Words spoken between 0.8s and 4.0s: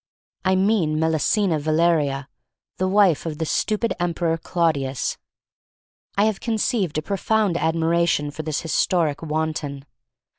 Messalina Valeria, the wife of the stupid